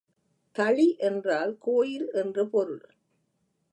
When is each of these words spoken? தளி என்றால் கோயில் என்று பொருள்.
தளி 0.55 0.95
என்றால் 0.99 1.57
கோயில் 1.59 2.09
என்று 2.13 2.49
பொருள். 2.49 2.85